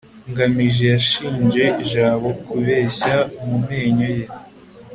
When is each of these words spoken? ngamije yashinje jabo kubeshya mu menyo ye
ngamije 0.29 0.83
yashinje 0.93 1.63
jabo 1.91 2.29
kubeshya 2.43 3.15
mu 3.45 3.57
menyo 3.67 4.07
ye 4.17 4.25